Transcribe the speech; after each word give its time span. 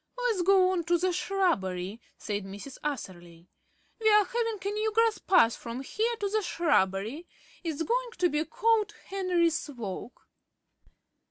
"Let's 0.17 0.41
go 0.41 0.71
on 0.71 0.83
to 0.85 0.97
the 0.97 1.13
shrubbery," 1.13 2.01
said 2.17 2.43
Mrs. 2.43 2.79
Atherley. 2.83 3.51
"We 3.99 4.09
are 4.09 4.25
having 4.25 4.57
a 4.65 4.71
new 4.73 4.91
grass 4.91 5.19
path 5.19 5.55
from 5.55 5.83
here 5.83 6.15
to 6.21 6.27
the 6.27 6.41
shrubbery. 6.41 7.27
It's 7.63 7.83
going 7.83 8.09
to 8.17 8.27
be 8.27 8.43
called 8.43 8.95
Henry's 9.09 9.69
Walk." 9.69 10.25